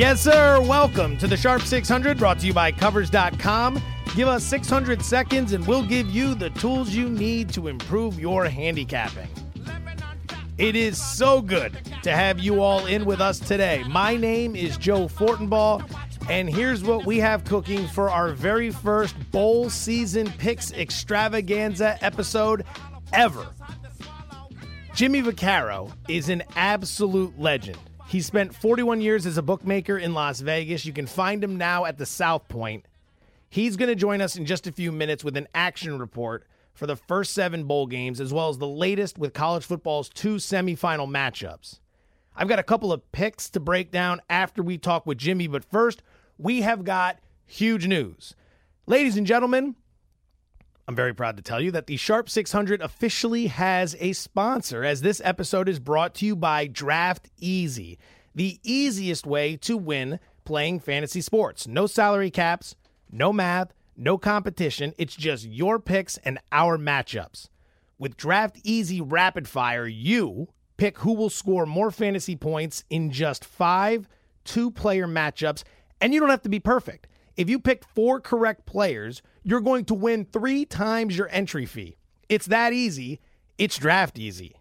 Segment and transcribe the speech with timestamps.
[0.00, 0.62] Yes, sir.
[0.62, 3.82] Welcome to the Sharp 600 brought to you by Covers.com.
[4.16, 8.46] Give us 600 seconds and we'll give you the tools you need to improve your
[8.46, 9.28] handicapping.
[10.56, 13.84] It is so good to have you all in with us today.
[13.90, 15.84] My name is Joe Fortenbaugh,
[16.30, 22.64] and here's what we have cooking for our very first bowl season picks extravaganza episode
[23.12, 23.46] ever.
[24.94, 27.76] Jimmy Vaccaro is an absolute legend.
[28.10, 30.84] He spent 41 years as a bookmaker in Las Vegas.
[30.84, 32.84] You can find him now at the South Point.
[33.48, 36.88] He's going to join us in just a few minutes with an action report for
[36.88, 41.08] the first seven bowl games, as well as the latest with college football's two semifinal
[41.08, 41.78] matchups.
[42.34, 45.64] I've got a couple of picks to break down after we talk with Jimmy, but
[45.64, 46.02] first,
[46.36, 48.34] we have got huge news.
[48.88, 49.76] Ladies and gentlemen,
[50.88, 55.02] I'm very proud to tell you that the Sharp 600 officially has a sponsor, as
[55.02, 57.98] this episode is brought to you by Draft Easy,
[58.34, 61.68] the easiest way to win playing fantasy sports.
[61.68, 62.74] No salary caps,
[63.10, 64.94] no math, no competition.
[64.98, 67.48] It's just your picks and our matchups.
[67.98, 73.44] With Draft Easy Rapid Fire, you pick who will score more fantasy points in just
[73.44, 74.08] five
[74.44, 75.62] two player matchups,
[76.00, 77.06] and you don't have to be perfect.
[77.36, 81.96] If you pick four correct players, you're going to win three times your entry fee.
[82.28, 83.20] It's that easy.
[83.58, 84.56] It's draft easy.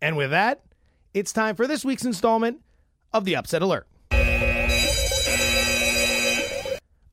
[0.00, 0.64] And with that,
[1.14, 2.60] it's time for this week's installment
[3.12, 3.86] of the Upset Alert.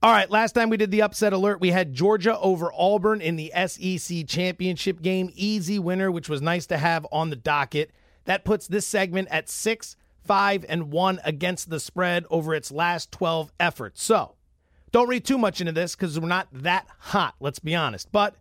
[0.02, 3.36] All right, last time we did the upset alert, we had Georgia over Auburn in
[3.36, 5.30] the SEC championship game.
[5.36, 7.92] Easy winner, which was nice to have on the docket.
[8.24, 13.12] That puts this segment at six, five, and one against the spread over its last
[13.12, 14.02] 12 efforts.
[14.02, 14.36] So,
[14.92, 18.12] don't read too much into this because we're not that hot, let's be honest.
[18.12, 18.36] But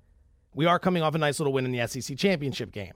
[0.55, 2.93] we are coming off a nice little win in the SEC championship game.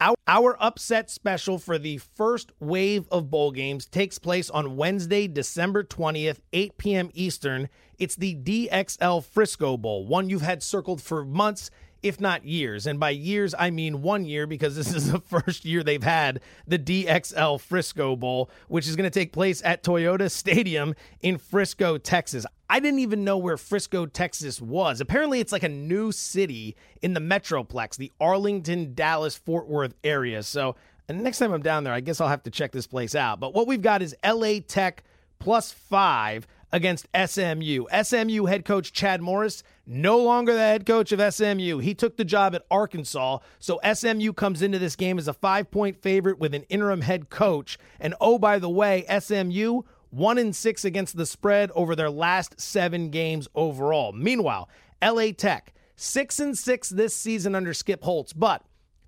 [0.00, 5.28] Our, our upset special for the first wave of bowl games takes place on Wednesday,
[5.28, 7.10] December 20th, 8 p.m.
[7.14, 7.68] Eastern.
[7.98, 11.70] It's the DXL Frisco Bowl, one you've had circled for months
[12.02, 12.86] if not years.
[12.86, 16.40] And by years, I mean one year because this is the first year they've had
[16.66, 21.98] the DXL Frisco Bowl, which is going to take place at Toyota Stadium in Frisco,
[21.98, 22.46] Texas.
[22.68, 25.00] I didn't even know where Frisco, Texas was.
[25.00, 30.42] Apparently, it's like a new city in the Metroplex, the Arlington, Dallas, Fort Worth area.
[30.42, 30.76] So,
[31.08, 33.40] next time I'm down there, I guess I'll have to check this place out.
[33.40, 35.04] But what we've got is LA Tech
[35.38, 37.84] plus five against SMU.
[38.02, 41.78] SMU head coach Chad Morris, no longer the head coach of SMU.
[41.78, 43.38] He took the job at Arkansas.
[43.58, 47.30] So SMU comes into this game as a five point favorite with an interim head
[47.30, 47.78] coach.
[48.00, 49.82] And oh, by the way, SMU.
[50.10, 54.12] One in six against the spread over their last seven games overall.
[54.12, 54.68] Meanwhile,
[55.02, 58.62] LA Tech, six and six this season under Skip Holtz, but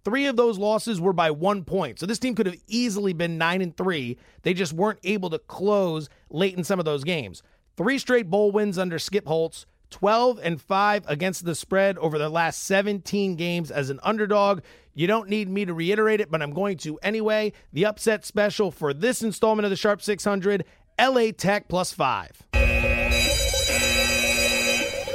[0.05, 1.99] Three of those losses were by one point.
[1.99, 4.19] So this team could have easily been 9 and 3.
[4.43, 7.43] They just weren't able to close late in some of those games.
[7.79, 9.65] Three straight bowl wins under Skip Holtz,
[9.95, 14.61] 12 and 5 against the spread over their last 17 games as an underdog.
[14.93, 17.53] You don't need me to reiterate it, but I'm going to anyway.
[17.73, 20.65] The upset special for this installment of the Sharp 600
[21.01, 22.43] LA Tech plus 5.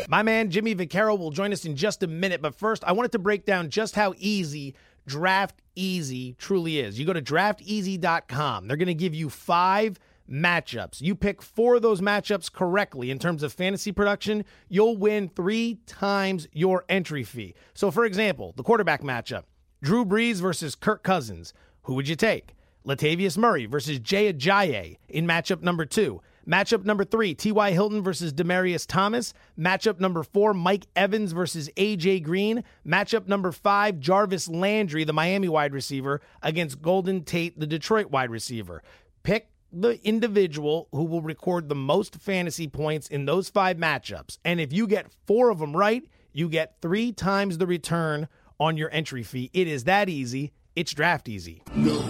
[0.07, 3.11] My man Jimmy Vaccaro will join us in just a minute, but first, I wanted
[3.11, 4.75] to break down just how easy
[5.05, 6.97] Draft Easy truly is.
[6.97, 11.01] You go to drafteasy.com, they're going to give you five matchups.
[11.01, 15.79] You pick four of those matchups correctly in terms of fantasy production, you'll win three
[15.85, 17.55] times your entry fee.
[17.73, 19.43] So, for example, the quarterback matchup
[19.81, 21.53] Drew Brees versus Kirk Cousins.
[21.83, 22.55] Who would you take?
[22.85, 26.21] Latavius Murray versus Jay Ajayi in matchup number two.
[26.47, 27.71] Matchup number three, T.Y.
[27.71, 29.35] Hilton versus Demaryius Thomas.
[29.57, 32.21] Matchup number four, Mike Evans versus A.J.
[32.21, 32.63] Green.
[32.87, 38.31] Matchup number five, Jarvis Landry, the Miami wide receiver, against Golden Tate, the Detroit wide
[38.31, 38.81] receiver.
[39.21, 44.37] Pick the individual who will record the most fantasy points in those five matchups.
[44.43, 46.03] And if you get four of them right,
[46.33, 48.27] you get three times the return
[48.59, 49.49] on your entry fee.
[49.53, 50.51] It is that easy.
[50.75, 51.63] It's draft easy.
[51.75, 52.03] No.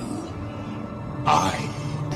[1.26, 1.69] I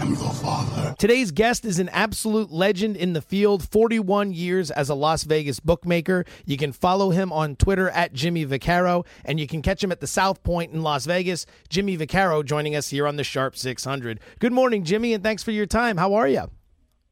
[0.04, 0.96] am your father.
[0.98, 5.60] Today's guest is an absolute legend in the field, 41 years as a Las Vegas
[5.60, 6.26] bookmaker.
[6.46, 10.02] You can follow him on Twitter at Jimmy Vaccaro, and you can catch him at
[10.02, 11.46] the South Point in Las Vegas.
[11.70, 14.20] Jimmy Vaccaro joining us here on the Sharp 600.
[14.40, 15.98] Good morning, Jimmy, and thanks for your time.
[15.98, 16.50] How are you?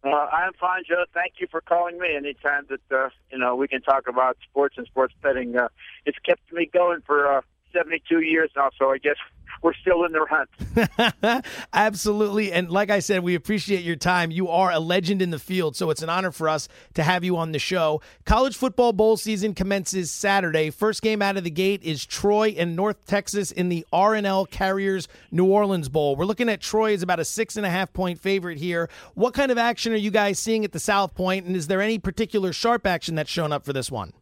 [0.04, 1.06] Uh, I'm fine, Joe.
[1.14, 2.16] Thank you for calling me.
[2.16, 5.68] Anytime that uh, you know we can talk about sports and sports betting, uh,
[6.08, 7.42] it's kept me going for uh,
[7.72, 8.72] 72 years now.
[8.80, 9.18] So I guess
[9.62, 11.46] we're still in their hunt.
[11.74, 14.32] Absolutely, and like I said, we appreciate your time.
[14.32, 17.24] You are a legend in the field, so it's an honor for us to have
[17.24, 18.02] you on the show.
[18.26, 20.70] College football bowl season commences Saturday.
[20.70, 25.08] First game out of the gate is Troy and North Texas in the R+L Carriers
[25.32, 26.16] New Orleans Bowl.
[26.16, 28.90] We're looking at Troy as about a six and a half point favorite here.
[29.14, 31.82] What kind of action are you guys seeing at the South Point, and is there
[31.82, 34.14] any particular sharp action that's shown up for this one?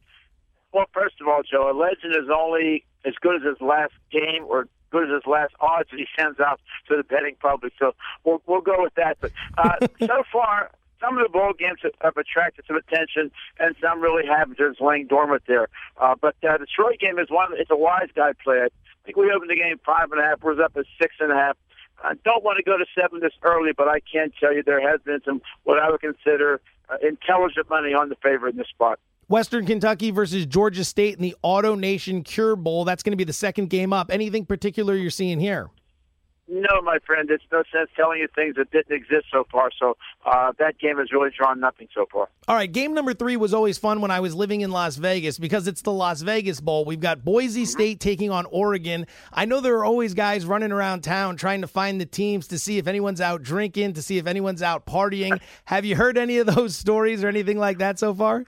[0.74, 4.45] Well, first of all, Joe, a legend is only as good as his last game
[4.47, 7.74] or good as his last odds that he sends out to the betting public.
[7.80, 7.94] So
[8.24, 9.18] we'll we'll go with that.
[9.21, 14.01] But uh, so far, some of the bowl games have attracted some attention, and some
[14.01, 14.57] really haven't.
[14.57, 15.68] Just laying dormant there.
[15.97, 17.50] Uh, but uh, the Troy game is one.
[17.53, 18.62] It's a wise guy play.
[18.63, 18.69] I
[19.06, 20.41] think we opened the game five and a half.
[20.44, 21.57] We're up at six and a half.
[22.03, 24.80] I don't want to go to seven this early, but I can tell you there
[24.80, 28.68] has been some what I would consider uh, intelligent money on the favorite in this
[28.68, 29.00] spot.
[29.29, 32.83] Western Kentucky versus Georgia State in the AutoNation Cure Bowl.
[32.83, 34.11] That's going to be the second game up.
[34.11, 35.69] Anything particular you're seeing here?
[36.51, 37.29] No, my friend.
[37.29, 39.69] It's no sense telling you things that didn't exist so far.
[39.79, 39.95] So
[40.25, 42.27] uh, that game has really drawn nothing so far.
[42.47, 45.37] All right, game number three was always fun when I was living in Las Vegas
[45.37, 46.85] because it's the Las Vegas Bowl.
[46.85, 47.69] We've got Boise mm-hmm.
[47.69, 49.05] State taking on Oregon.
[49.31, 52.57] I know there are always guys running around town trying to find the teams to
[52.57, 55.39] see if anyone's out drinking, to see if anyone's out partying.
[55.65, 58.45] Have you heard any of those stories or anything like that so far?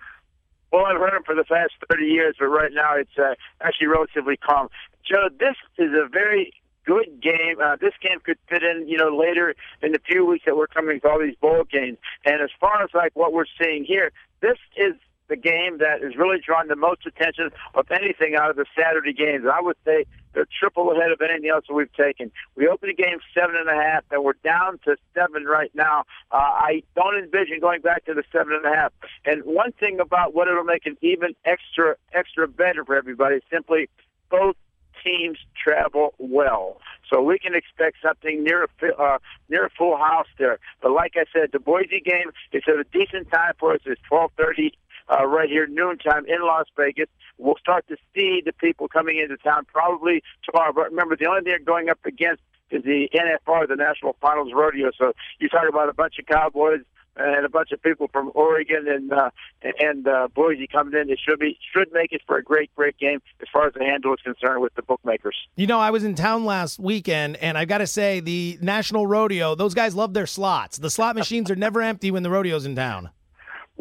[0.72, 3.88] Well, I've heard them for the past 30 years, but right now it's uh, actually
[3.88, 4.70] relatively calm.
[5.04, 6.54] Joe, this is a very
[6.86, 7.58] good game.
[7.64, 10.68] Uh, this game could fit in, you know, later in the few weeks that we're
[10.68, 11.98] coming to all these bowl games.
[12.26, 14.94] And as far as like what we're seeing here, this is
[15.32, 19.14] the game that has really drawn the most attention of anything out of the Saturday
[19.14, 19.46] games.
[19.52, 22.32] I would say they're triple ahead of anything else that we've taken.
[22.56, 26.04] We opened the game seven and a half, and we're down to seven right now.
[26.32, 28.92] Uh, I don't envision going back to the seven and a half.
[29.26, 33.44] And one thing about what it'll make an even extra extra better for everybody is
[33.50, 33.90] simply
[34.30, 34.58] both
[35.04, 36.80] teams travel well.
[37.10, 39.18] So we can expect something near a uh,
[39.50, 40.60] near a full house there.
[40.82, 43.80] But like I said, the Boise game is at a decent time for us.
[43.86, 44.74] It's twelve thirty
[45.10, 47.08] uh, right here noontime in Las Vegas.
[47.38, 50.74] We'll start to see the people coming into town probably tomorrow.
[50.74, 54.52] But remember, the only thing they're going up against is the NFR, the National Finals
[54.54, 54.92] Rodeo.
[54.98, 56.82] So you talk about a bunch of Cowboys
[57.18, 59.30] and a bunch of people from Oregon and uh,
[59.80, 61.10] and uh, Boise coming in.
[61.10, 63.84] It should be should make it for a great great game as far as the
[63.84, 65.36] handle is concerned with the bookmakers.
[65.56, 69.06] You know, I was in town last weekend, and I've got to say the National
[69.08, 69.56] Rodeo.
[69.56, 70.78] Those guys love their slots.
[70.78, 73.10] The slot machines are never empty when the rodeo's in town.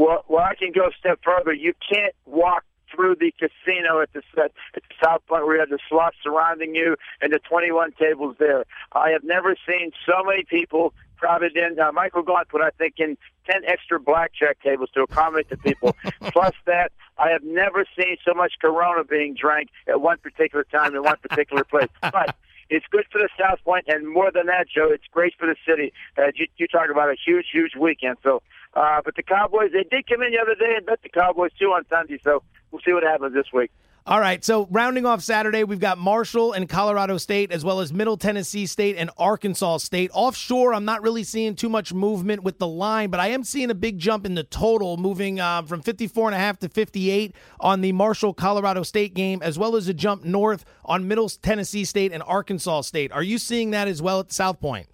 [0.00, 1.52] Well, well, I can go a step further.
[1.52, 5.68] You can't walk through the casino at the at the South Point where you have
[5.68, 8.64] the slots surrounding you and the 21 tables there.
[8.92, 11.78] I have never seen so many people crowded in.
[11.78, 13.18] Uh, Michael Gaughan put, I think, in
[13.50, 15.94] 10 extra blackjack tables to accommodate the people.
[16.32, 20.94] Plus that, I have never seen so much Corona being drank at one particular time
[20.94, 21.90] in one particular place.
[22.00, 22.36] But
[22.70, 25.56] it's good for the South Point, and more than that, Joe, it's great for the
[25.68, 25.92] city.
[26.16, 28.16] Uh, you, you talk about a huge, huge weekend.
[28.22, 28.42] So,
[28.74, 31.50] uh, but the Cowboys, they did come in the other day and bet the Cowboys
[31.58, 32.20] too on Sunday.
[32.22, 33.70] So we'll see what happens this week.
[34.06, 37.92] All right, so rounding off Saturday, we've got Marshall and Colorado State, as well as
[37.92, 40.10] Middle Tennessee State and Arkansas State.
[40.14, 43.70] Offshore, I'm not really seeing too much movement with the line, but I am seeing
[43.70, 47.36] a big jump in the total, moving uh, from 54 and a half to 58
[47.60, 51.84] on the Marshall Colorado State game, as well as a jump north on Middle Tennessee
[51.84, 53.12] State and Arkansas State.
[53.12, 54.88] Are you seeing that as well at South Point?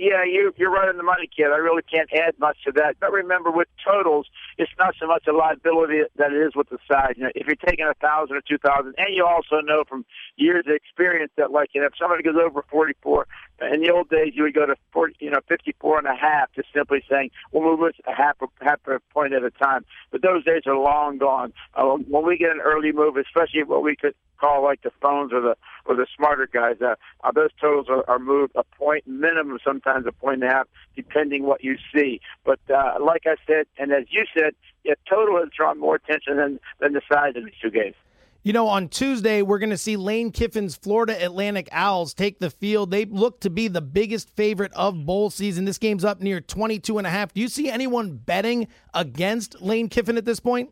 [0.00, 1.52] Yeah, you, you're right on the money, kid.
[1.52, 2.96] I really can't add much to that.
[3.00, 6.78] But remember, with totals, it's not so much a liability that it is with the
[6.90, 7.12] size.
[7.18, 10.06] You know, if you're taking a thousand or two thousand, and you also know from
[10.36, 13.26] years of experience that, like, you know, if somebody goes over 44,
[13.60, 16.52] in the old days, you would go to 40, you know, 54 and a half,
[16.54, 19.84] just simply saying, we'll move it a half a, half a point at a time.
[20.10, 21.52] But those days are long gone.
[21.74, 25.32] Uh, when we get an early move, especially what we could call like the phones
[25.32, 26.76] or the or the smarter guys.
[26.80, 30.54] Uh, uh, those totals are, are moved a point minimum, sometimes a point and a
[30.54, 32.20] half, depending what you see.
[32.44, 36.36] But uh, like I said, and as you said, yeah, total has drawn more attention
[36.36, 37.94] than than the size of these two games.
[38.42, 42.48] You know, on Tuesday, we're going to see Lane Kiffin's Florida Atlantic Owls take the
[42.48, 42.90] field.
[42.90, 45.66] They look to be the biggest favorite of bowl season.
[45.66, 47.34] This game's up near 22 and a half.
[47.34, 50.70] Do you see anyone betting against Lane Kiffin at this point?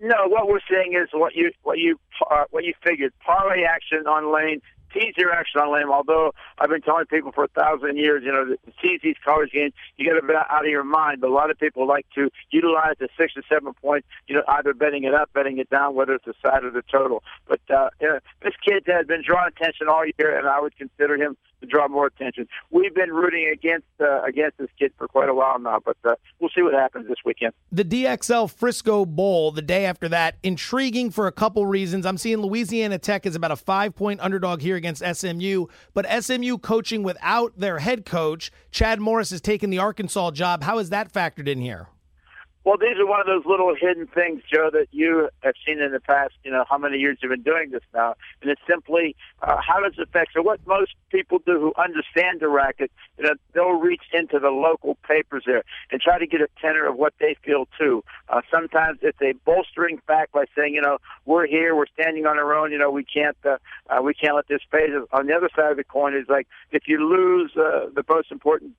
[0.00, 1.96] No, what we're seeing is what you what you
[2.28, 4.60] uh, what you figured parlay action on lane,
[4.94, 5.88] teaser action on lane.
[5.88, 9.74] Although I've been telling people for a thousand years, you know, tease these college games,
[9.96, 11.20] you got to be out of your mind.
[11.20, 14.44] But a lot of people like to utilize the six or seven points, you know,
[14.48, 17.22] either betting it up, betting it down, whether it's the side or the total.
[17.46, 20.76] But uh, you know, this kid has been drawing attention all year, and I would
[20.76, 22.46] consider him to draw more attention.
[22.70, 26.14] We've been rooting against uh, against this kid for quite a while now, but uh,
[26.38, 27.52] we'll see what happens this weekend.
[27.72, 32.06] The DXL Frisco Bowl the day after that, intriguing for a couple reasons.
[32.06, 36.58] I'm seeing Louisiana Tech is about a five point underdog here against SMU, but SMU
[36.58, 40.62] coaching without their head coach, Chad Morris has taken the Arkansas job.
[40.62, 41.88] How is that factored in here?
[42.64, 45.92] Well, these are one of those little hidden things, Joe, that you have seen in
[45.92, 46.32] the past.
[46.44, 49.80] You know, how many years you've been doing this now, and it's simply uh, how
[49.80, 50.32] does it affect.
[50.32, 54.48] So, what most people do who understand the racket, you know, they'll reach into the
[54.48, 58.02] local papers there and try to get a tenor of what they feel too.
[58.30, 62.38] Uh, sometimes it's a bolstering fact by saying, you know, we're here, we're standing on
[62.38, 62.72] our own.
[62.72, 63.58] You know, we can't, uh,
[63.90, 64.88] uh, we can't let this phase.
[65.12, 68.32] On the other side of the coin is like if you lose uh, the most
[68.32, 68.72] important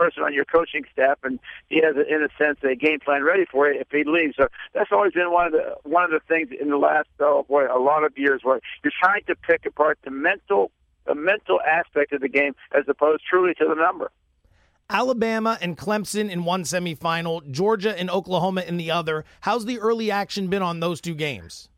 [0.00, 1.38] person on your coaching staff, and
[1.68, 4.34] he has, in a sense, a game plan ready for you if he leaves.
[4.36, 7.44] So that's always been one of the one of the things in the last oh
[7.48, 10.70] boy a lot of years where you're trying to pick apart the mental
[11.06, 14.10] the mental aspect of the game as opposed truly to the number.
[14.88, 19.24] Alabama and Clemson in one semifinal, Georgia and Oklahoma in the other.
[19.42, 21.69] How's the early action been on those two games?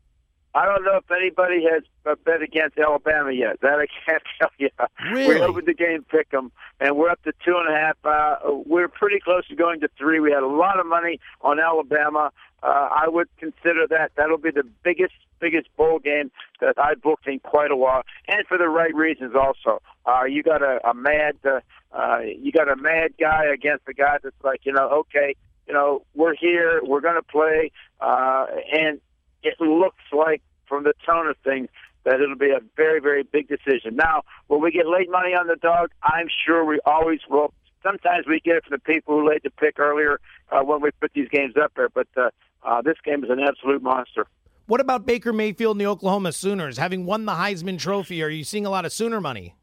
[0.55, 1.83] I don't know if anybody has
[2.25, 3.59] bet against Alabama yet.
[3.61, 4.69] That I can't tell you.
[5.11, 5.35] Really?
[5.35, 7.97] We opened the game pick 'em, and we're up to two and a half.
[8.03, 10.19] Uh, we're pretty close to going to three.
[10.19, 12.31] We had a lot of money on Alabama.
[12.61, 16.31] Uh, I would consider that that'll be the biggest biggest bowl game
[16.61, 19.81] that I booked in quite a while, and for the right reasons also.
[20.05, 21.59] Uh, you got a, a mad, uh,
[21.91, 25.35] uh, you got a mad guy against a guy that's like, you know, okay,
[25.67, 29.01] you know, we're here, we're going to play, uh, and
[29.43, 31.69] it looks like from the tone of things
[32.05, 33.95] that it'll be a very, very big decision.
[33.95, 37.53] Now, when we get late money on the dog, I'm sure we always will.
[37.81, 40.19] Sometimes we get it from the people who laid the pick earlier
[40.51, 42.29] uh, when we put these games up there, but uh,
[42.63, 44.25] uh, this game is an absolute monster.
[44.65, 46.77] What about Baker Mayfield and the Oklahoma Sooners?
[46.77, 49.55] Having won the Heisman Trophy, are you seeing a lot of Sooner money?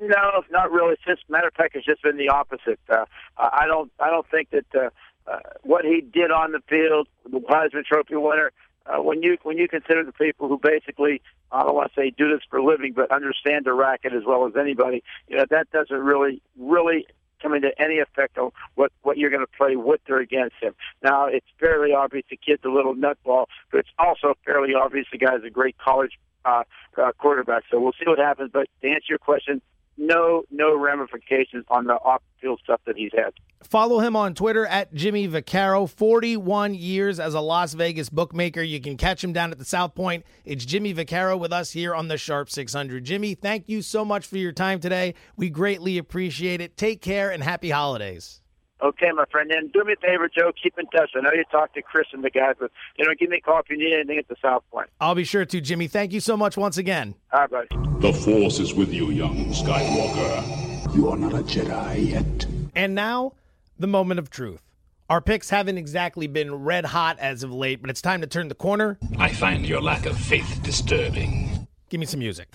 [0.00, 0.96] No, not really.
[1.06, 2.80] Since matter of fact, it's just been the opposite.
[2.88, 3.04] Uh,
[3.36, 3.92] I don't.
[4.00, 4.90] I don't think that uh,
[5.30, 8.50] uh, what he did on the field, the Heisman Trophy winner,
[8.86, 12.10] uh, when you when you consider the people who basically I don't want to say
[12.10, 15.44] do this for a living, but understand the racket as well as anybody, you know
[15.50, 17.06] that doesn't really really
[17.40, 20.74] come into any effect on what what you're going to play with or against him.
[21.02, 25.18] Now it's fairly obvious the kid's a little nutball, but it's also fairly obvious the
[25.18, 26.64] guy's a great college uh,
[26.96, 27.64] uh, quarterback.
[27.70, 28.50] So we'll see what happens.
[28.52, 29.62] But to answer your question,
[29.96, 33.32] no no ramifications on the off field stuff that he's had.
[33.62, 35.88] Follow him on Twitter at Jimmy Vaccaro.
[35.88, 38.62] 41 years as a Las Vegas bookmaker.
[38.62, 40.24] You can catch him down at the South Point.
[40.44, 43.04] It's Jimmy Vaccaro with us here on the Sharp 600.
[43.04, 45.14] Jimmy, thank you so much for your time today.
[45.36, 46.76] We greatly appreciate it.
[46.76, 48.42] Take care and happy holidays.
[48.84, 49.50] Okay, my friend.
[49.50, 50.52] And do me a favor, Joe.
[50.62, 51.12] Keep in touch.
[51.16, 53.40] I know you talked to Chris and the guys, but you know, give me a
[53.40, 54.90] call if you need anything at the South Point.
[55.00, 55.88] I'll be sure to, Jimmy.
[55.88, 57.14] Thank you so much once again.
[57.32, 57.68] All right, buddy.
[58.00, 60.94] The Force is with you, young Skywalker.
[60.94, 62.46] You are not a Jedi yet.
[62.74, 63.32] And now,
[63.78, 64.60] the moment of truth.
[65.08, 68.48] Our picks haven't exactly been red hot as of late, but it's time to turn
[68.48, 68.98] the corner.
[69.18, 71.66] I find your lack of faith disturbing.
[71.88, 72.48] Give me some music.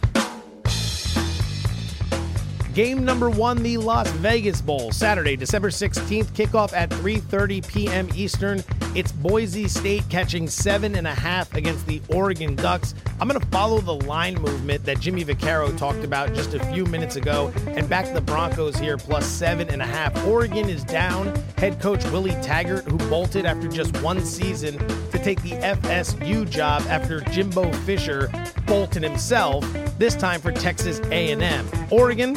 [2.73, 8.07] Game number one, the Las Vegas Bowl, Saturday, December 16th, kickoff at 3.30 p.m.
[8.13, 8.63] Eastern.
[8.95, 12.93] It's Boise State catching seven and a half against the Oregon Ducks.
[13.19, 16.85] I'm going to follow the line movement that Jimmy Vaccaro talked about just a few
[16.85, 20.25] minutes ago and back the Broncos here plus seven and a half.
[20.25, 21.35] Oregon is down.
[21.57, 24.77] Head coach Willie Taggart, who bolted after just one season
[25.09, 28.31] to take the FSU job after Jimbo Fisher
[28.65, 29.65] bolted himself,
[30.00, 31.70] this time for Texas A&M.
[31.91, 32.36] Oregon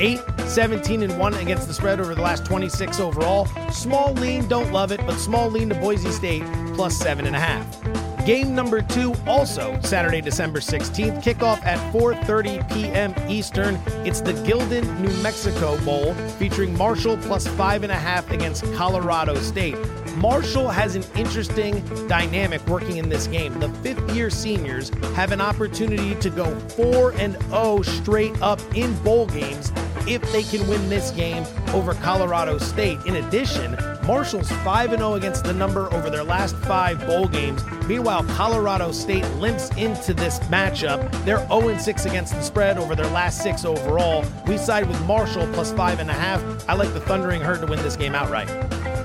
[0.00, 3.46] 8, 17, and 1 against the spread over the last 26 overall.
[3.70, 6.42] Small lean, don't love it, but small lean to Boise State
[6.74, 8.26] plus 7.5.
[8.26, 13.14] Game number two, also Saturday, December 16th, kickoff at 4:30 p.m.
[13.26, 13.76] Eastern.
[14.04, 19.34] It's the Gildan, New Mexico Bowl, featuring Marshall plus five and a half against Colorado
[19.36, 19.76] State.
[20.16, 23.58] Marshall has an interesting dynamic working in this game.
[23.60, 28.94] The fifth year seniors have an opportunity to go 4 and 0 straight up in
[29.02, 29.72] bowl games
[30.06, 32.98] if they can win this game over Colorado State.
[33.06, 37.62] In addition, Marshall's 5 0 against the number over their last five bowl games.
[37.86, 41.10] Meanwhile, Colorado State limps into this matchup.
[41.24, 44.24] They're 0 6 against the spread over their last six overall.
[44.46, 46.64] We side with Marshall plus 5.5.
[46.68, 48.48] I like the Thundering Herd to win this game outright.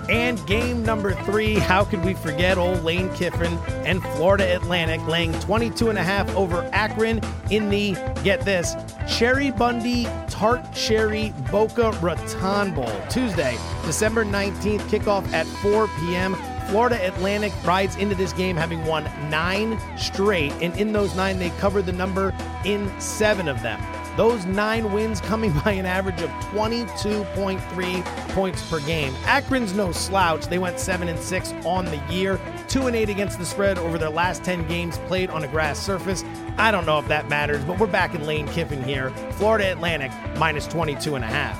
[0.10, 5.34] And game number three, how could we forget old Lane Kiffin and Florida Atlantic laying
[5.40, 7.94] 22 and a half over Akron in the,
[8.24, 12.92] get this, Cheribundi Tart Cherry Boca Raton Bowl.
[13.10, 16.36] Tuesday, December 19th, kickoff at 4 p.m.
[16.68, 21.50] Florida Atlantic rides into this game having won nine straight, and in those nine, they
[21.52, 22.34] covered the number
[22.66, 23.82] in seven of them.
[24.16, 29.14] Those nine wins coming by an average of 22.3 points per game.
[29.26, 30.48] Akron's no slouch.
[30.48, 33.98] They went 7 and 6 on the year, 2 and 8 against the spread over
[33.98, 36.24] their last 10 games played on a grass surface.
[36.58, 39.10] I don't know if that matters, but we're back in Lane Kiffin here.
[39.34, 41.58] Florida Atlantic minus 22 and a half.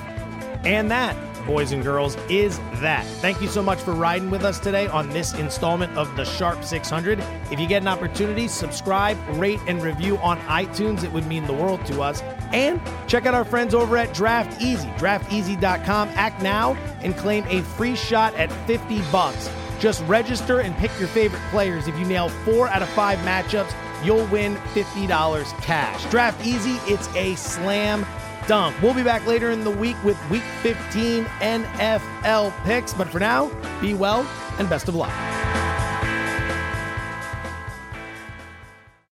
[0.64, 3.06] And that boys and girls, is that.
[3.20, 6.64] Thank you so much for riding with us today on this installment of the Sharp
[6.64, 7.18] 600.
[7.50, 11.04] If you get an opportunity, subscribe, rate, and review on iTunes.
[11.04, 12.22] It would mean the world to us.
[12.52, 16.08] And check out our friends over at Draft Easy, drafteasy.com.
[16.14, 19.50] Act now and claim a free shot at 50 bucks.
[19.78, 21.88] Just register and pick your favorite players.
[21.88, 23.74] If you nail four out of five matchups,
[24.04, 26.04] you'll win $50 cash.
[26.10, 28.04] Draft Easy, it's a slam
[28.46, 28.80] dunk.
[28.82, 32.94] We'll be back later in the week with Week 15 NFL picks.
[32.94, 34.26] But for now, be well
[34.58, 35.33] and best of luck.